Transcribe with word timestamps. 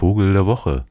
Vogel 0.00 0.32
der 0.32 0.46
Woche. 0.46 0.86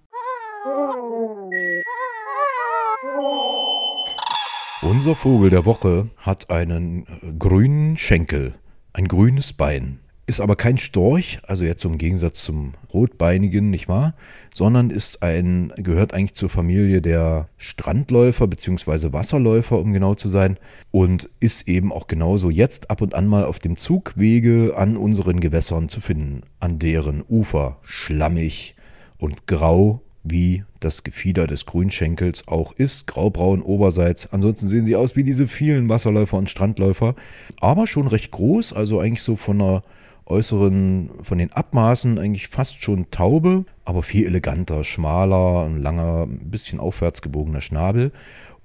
Unser 4.83 5.16
Vogel 5.16 5.50
der 5.50 5.66
Woche 5.66 6.12
hat 6.17 6.51
einen 6.51 7.07
äh, 7.07 7.33
grünen 7.39 7.97
Schenkel, 7.97 8.53
ein 8.93 9.07
grünes 9.07 9.51
Bein. 9.51 9.97
Ist 10.27 10.39
aber 10.39 10.55
kein 10.55 10.77
Storch, 10.77 11.39
also 11.41 11.65
jetzt 11.65 11.83
im 11.85 11.97
Gegensatz 11.97 12.43
zum 12.43 12.73
Rotbeinigen, 12.93 13.71
nicht 13.71 13.87
wahr? 13.87 14.13
Sondern 14.53 14.92
ist 14.92 15.23
ein, 15.23 15.73
gehört 15.78 16.14
eigentlich 16.14 16.36
zur 16.36 16.50
Familie 16.50 17.02
der 17.02 17.50
Strandläufer 17.57 18.46
bzw. 18.46 19.12
Wasserläufer, 19.12 19.80
um 19.80 19.91
genau 19.91 20.14
zu 20.14 20.30
sein. 20.30 20.60
Und 20.91 21.28
ist 21.39 21.68
eben 21.68 21.91
auch 21.91 22.05
genauso 22.05 22.52
jetzt 22.52 22.91
ab 22.91 23.02
und 23.02 23.16
an 23.16 23.26
mal 23.26 23.46
auf 23.46 23.57
dem 23.57 23.76
Zugwege 23.76 24.76
an 24.78 24.98
unseren 24.98 25.39
Gewässern 25.39 25.89
zu 25.89 26.00
finden. 26.00 26.44
An 26.60 26.78
deren 26.78 27.23
Ufer 27.28 27.80
schlammig 27.82 28.76
und 29.20 29.46
grau 29.46 30.02
wie 30.24 30.64
das 30.80 31.04
Gefieder 31.04 31.48
des 31.48 31.66
Grünschenkels 31.66 32.48
auch 32.48 32.73
ist, 32.73 33.07
graubraun 33.07 33.62
oberseits. 33.62 34.31
Ansonsten 34.31 34.67
sehen 34.67 34.85
sie 34.85 34.95
aus 34.95 35.16
wie 35.16 35.23
diese 35.23 35.48
vielen 35.48 35.89
Wasserläufer 35.89 36.38
und 36.38 36.49
Strandläufer, 36.49 37.16
aber 37.59 37.88
schon 37.88 38.07
recht 38.07 38.31
groß, 38.31 38.73
also 38.73 38.99
eigentlich 38.99 39.23
so 39.23 39.35
von 39.35 39.59
der 39.59 39.84
äußeren, 40.26 41.09
von 41.21 41.38
den 41.38 41.52
Abmaßen 41.52 42.20
eigentlich 42.20 42.48
fast 42.49 42.84
schon 42.84 43.09
Taube, 43.12 43.66
aber 43.84 44.03
viel 44.03 44.26
eleganter, 44.26 44.84
schmaler, 44.84 45.65
ein 45.65 45.81
langer, 45.81 46.23
ein 46.23 46.51
bisschen 46.51 46.79
aufwärts 46.79 47.21
gebogener 47.21 47.62
Schnabel 47.62 48.12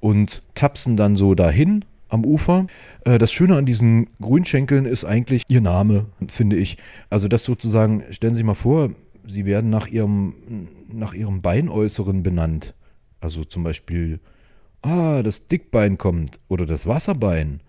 und 0.00 0.42
tapsen 0.54 0.96
dann 0.96 1.16
so 1.16 1.34
dahin 1.34 1.84
am 2.10 2.24
Ufer. 2.24 2.66
Äh, 3.04 3.18
das 3.18 3.32
Schöne 3.32 3.56
an 3.56 3.64
diesen 3.64 4.08
Grünschenkeln 4.20 4.84
ist 4.84 5.04
eigentlich 5.04 5.42
ihr 5.48 5.62
Name, 5.62 6.06
finde 6.28 6.56
ich. 6.56 6.76
Also 7.08 7.28
das 7.28 7.44
sozusagen, 7.44 8.04
stellen 8.10 8.34
Sie 8.34 8.38
sich 8.38 8.46
mal 8.46 8.54
vor, 8.54 8.90
sie 9.26 9.46
werden 9.46 9.70
nach 9.70 9.86
ihrem, 9.86 10.68
nach 10.92 11.14
ihrem 11.14 11.42
Beinäußeren 11.42 12.22
benannt. 12.22 12.74
Also 13.20 13.44
zum 13.44 13.64
Beispiel, 13.64 14.20
ah, 14.82 15.22
das 15.22 15.46
Dickbein 15.48 15.98
kommt 15.98 16.40
oder 16.48 16.66
das 16.66 16.86
Wasserbein 16.86 17.60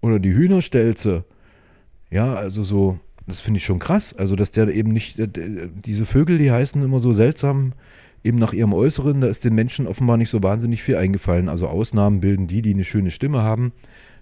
oder 0.00 0.18
die 0.18 0.34
Hühnerstelze. 0.34 1.24
Ja, 2.10 2.34
also 2.34 2.62
so 2.62 2.98
das 3.26 3.40
finde 3.40 3.58
ich 3.58 3.64
schon 3.64 3.78
krass. 3.78 4.12
Also, 4.14 4.36
dass 4.36 4.50
der 4.50 4.68
eben 4.68 4.92
nicht, 4.92 5.16
diese 5.18 6.06
Vögel, 6.06 6.38
die 6.38 6.50
heißen 6.50 6.82
immer 6.82 7.00
so 7.00 7.12
seltsam, 7.12 7.72
eben 8.22 8.38
nach 8.38 8.52
ihrem 8.52 8.74
Äußeren, 8.74 9.20
da 9.20 9.28
ist 9.28 9.44
den 9.44 9.54
Menschen 9.54 9.86
offenbar 9.86 10.16
nicht 10.16 10.30
so 10.30 10.42
wahnsinnig 10.42 10.82
viel 10.82 10.96
eingefallen. 10.96 11.48
Also 11.48 11.68
Ausnahmen 11.68 12.20
bilden 12.20 12.46
die, 12.46 12.62
die 12.62 12.74
eine 12.74 12.84
schöne 12.84 13.10
Stimme 13.10 13.42
haben. 13.42 13.72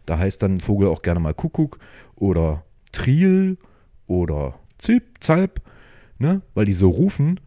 Da 0.07 0.19
heißt 0.19 0.43
dann 0.43 0.57
ein 0.57 0.61
Vogel 0.61 0.89
auch 0.89 1.03
gerne 1.03 1.21
mal 1.21 1.35
Kuckuck 1.35 1.79
oder 2.17 2.65
Triel 2.91 3.59
oder 4.07 4.55
Zilp, 4.79 5.05
Zalp, 5.21 5.61
ne? 6.23 6.41
weil 6.55 6.65
die 6.65 6.73
so 6.73 6.89
rufen. 6.89 7.39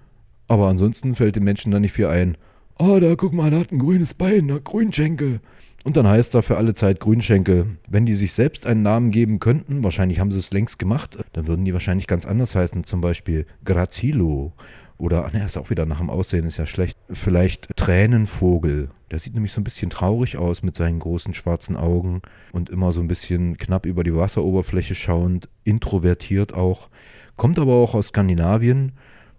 Aber 0.48 0.68
ansonsten 0.68 1.16
fällt 1.16 1.36
den 1.36 1.44
Menschen 1.44 1.72
da 1.72 1.80
nicht 1.80 1.94
viel 1.94 2.06
ein. 2.06 2.38
Oh, 2.78 3.00
da 3.00 3.16
guck 3.16 3.34
mal, 3.34 3.50
da 3.50 3.60
hat 3.60 3.72
ein 3.72 3.80
grünes 3.80 4.14
Bein, 4.14 4.52
ein 4.52 4.64
Grünschenkel. 4.64 5.40
Und 5.86 5.98
dann 5.98 6.08
heißt 6.08 6.36
da 6.36 6.42
für 6.42 6.58
alle 6.58 6.74
Zeit 6.74 7.00
Grünschenkel. 7.00 7.78
Wenn 7.88 8.06
die 8.06 8.16
sich 8.16 8.34
selbst 8.34 8.68
einen 8.68 8.84
Namen 8.84 9.12
geben 9.12 9.40
könnten, 9.40 9.84
wahrscheinlich 9.84 10.20
haben 10.20 10.32
sie 10.32 10.40
es 10.40 10.52
längst 10.52 10.78
gemacht, 10.78 11.18
dann 11.34 11.48
würden 11.48 11.64
die 11.64 11.74
wahrscheinlich 11.74 12.08
ganz 12.08 12.26
anders 12.26 12.56
heißen. 12.56 12.84
Zum 12.84 13.02
Beispiel 13.02 13.46
Grazilo. 13.64 14.54
Oder, 14.98 15.30
ne, 15.32 15.46
ist 15.46 15.58
auch 15.58 15.70
wieder 15.70 15.86
nach 15.86 16.00
dem 16.00 16.10
Aussehen, 16.10 16.46
ist 16.46 16.58
ja 16.58 16.66
schlecht. 16.66 16.95
Vielleicht 17.10 17.76
Tränenvogel. 17.76 18.90
Der 19.12 19.20
sieht 19.20 19.36
nämlich 19.36 19.54
so 19.54 19.62
ein 19.62 19.64
bisschen 19.64 19.90
traurig 19.92 20.38
aus 20.38 20.64
mit 20.64 20.76
seinen 20.76 21.00
großen 21.00 21.34
schwarzen 21.34 21.76
Augen 21.76 22.22
und 22.52 22.70
immer 22.70 22.92
so 22.92 23.02
ein 23.02 23.08
bisschen 23.08 23.58
knapp 23.58 23.86
über 23.86 24.04
die 24.04 24.16
Wasseroberfläche 24.16 24.96
schauend, 24.96 25.48
introvertiert 25.64 26.54
auch. 26.54 26.90
Kommt 27.36 27.60
aber 27.60 27.74
auch 27.74 27.94
aus 27.94 28.08
Skandinavien 28.08 28.94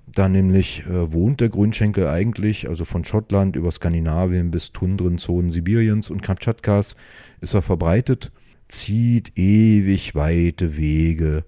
da 0.07 0.29
nämlich 0.29 0.87
äh, 0.87 1.13
wohnt 1.13 1.41
der 1.41 1.49
Grünschenkel 1.49 2.07
eigentlich, 2.07 2.69
also 2.69 2.85
von 2.85 3.05
Schottland 3.05 3.57
über 3.57 3.71
Skandinavien 3.73 4.51
bis 4.51 4.73
Tundrenzonen 4.73 5.51
Sibiriens 5.51 6.11
und 6.11 6.23
Kamtschatkas 6.23 6.95
ist 7.41 7.55
er 7.55 7.63
verbreitet, 7.63 8.31
zieht 8.69 9.37
ewig 9.37 10.15
weite 10.15 10.77
Wege, 10.77 11.45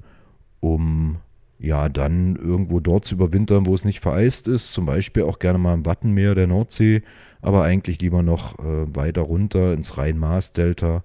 um 0.60 1.18
ja 1.58 1.88
dann 1.88 2.36
irgendwo 2.36 2.80
dort 2.80 3.04
zu 3.04 3.14
überwintern, 3.14 3.66
wo 3.66 3.74
es 3.74 3.84
nicht 3.84 4.00
vereist 4.00 4.48
ist, 4.48 4.72
zum 4.72 4.86
Beispiel 4.86 5.24
auch 5.24 5.38
gerne 5.38 5.58
mal 5.58 5.74
im 5.74 5.86
Wattenmeer 5.86 6.34
der 6.34 6.46
Nordsee, 6.46 7.02
aber 7.42 7.62
eigentlich 7.64 8.00
lieber 8.00 8.22
noch 8.22 8.58
äh, 8.58 8.94
weiter 8.94 9.22
runter 9.22 9.72
ins 9.72 9.98
Rhein-Maas-Delta 9.98 11.02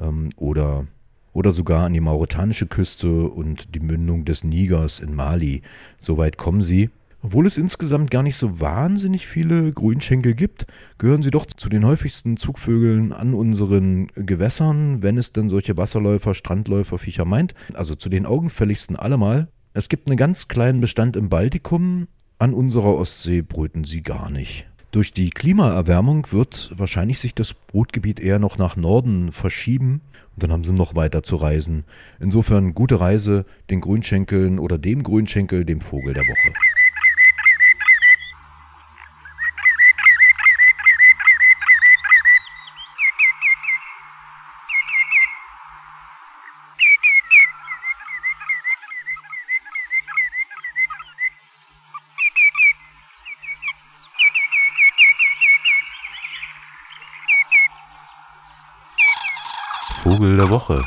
ähm, 0.00 0.28
oder 0.36 0.86
oder 1.32 1.52
sogar 1.52 1.86
an 1.86 1.92
die 1.92 2.00
mauretanische 2.00 2.66
Küste 2.66 3.28
und 3.28 3.74
die 3.74 3.80
Mündung 3.80 4.24
des 4.24 4.42
Nigers 4.42 4.98
in 4.98 5.14
Mali. 5.14 5.62
Soweit 5.98 6.36
kommen 6.36 6.60
sie. 6.60 6.90
Obwohl 7.22 7.46
es 7.46 7.58
insgesamt 7.58 8.10
gar 8.10 8.22
nicht 8.22 8.36
so 8.36 8.60
wahnsinnig 8.60 9.26
viele 9.26 9.72
Grünschenkel 9.72 10.34
gibt, 10.34 10.66
gehören 10.96 11.22
sie 11.22 11.30
doch 11.30 11.46
zu 11.46 11.68
den 11.68 11.84
häufigsten 11.84 12.38
Zugvögeln 12.38 13.12
an 13.12 13.34
unseren 13.34 14.08
Gewässern, 14.14 15.02
wenn 15.02 15.18
es 15.18 15.30
denn 15.30 15.50
solche 15.50 15.76
Wasserläufer, 15.76 16.34
Strandläufer, 16.34 16.96
Viecher 16.96 17.26
meint. 17.26 17.54
Also 17.74 17.94
zu 17.94 18.08
den 18.08 18.24
augenfälligsten 18.24 18.96
allemal. 18.96 19.48
Es 19.72 19.88
gibt 19.88 20.08
einen 20.08 20.16
ganz 20.16 20.48
kleinen 20.48 20.80
Bestand 20.80 21.14
im 21.14 21.28
Baltikum. 21.28 22.08
An 22.40 22.54
unserer 22.54 22.96
Ostsee 22.96 23.40
brüten 23.42 23.84
sie 23.84 24.02
gar 24.02 24.28
nicht. 24.28 24.66
Durch 24.90 25.12
die 25.12 25.30
Klimaerwärmung 25.30 26.32
wird 26.32 26.72
wahrscheinlich 26.74 27.20
sich 27.20 27.36
das 27.36 27.54
Brutgebiet 27.54 28.18
eher 28.18 28.40
noch 28.40 28.58
nach 28.58 28.74
Norden 28.74 29.30
verschieben 29.30 30.00
und 30.34 30.42
dann 30.42 30.50
haben 30.50 30.64
sie 30.64 30.72
noch 30.72 30.96
weiter 30.96 31.22
zu 31.22 31.36
reisen. 31.36 31.84
Insofern 32.18 32.74
gute 32.74 32.98
Reise 32.98 33.46
den 33.70 33.80
Grünschenkeln 33.80 34.58
oder 34.58 34.76
dem 34.76 35.04
Grünschenkel, 35.04 35.64
dem 35.64 35.80
Vogel 35.80 36.14
der 36.14 36.24
Woche. 36.24 36.52
Vogel 60.02 60.34
der 60.38 60.48
Woche. 60.48 60.82